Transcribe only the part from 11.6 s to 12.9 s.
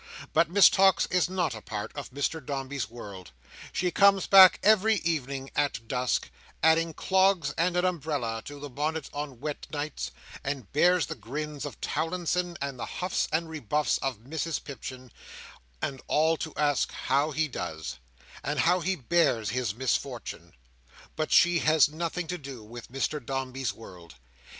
of Towlinson, and the